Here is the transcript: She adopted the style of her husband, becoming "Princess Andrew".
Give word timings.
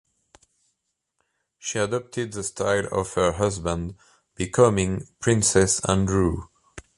She 1.59 1.77
adopted 1.77 2.33
the 2.33 2.41
style 2.41 2.87
of 2.91 3.13
her 3.13 3.33
husband, 3.33 3.97
becoming 4.33 5.07
"Princess 5.19 5.79
Andrew". 5.85 6.45